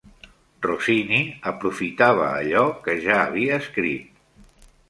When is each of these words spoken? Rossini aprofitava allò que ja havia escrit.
Rossini 0.67 1.19
aprofitava 1.51 2.25
allò 2.39 2.65
que 2.87 2.99
ja 3.07 3.21
havia 3.27 3.63
escrit. 3.63 4.69